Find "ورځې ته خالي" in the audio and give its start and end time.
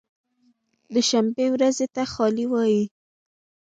1.53-2.45